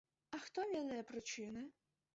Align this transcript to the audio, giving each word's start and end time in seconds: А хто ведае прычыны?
А 0.37 0.39
хто 0.45 0.65
ведае 0.71 0.99
прычыны? 1.13 1.67